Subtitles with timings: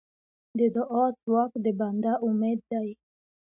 [0.57, 2.89] د دعا ځواک د بنده امید دی.